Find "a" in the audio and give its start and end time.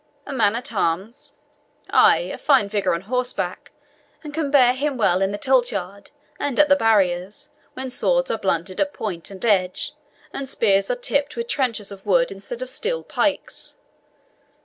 0.25-0.33, 2.33-2.39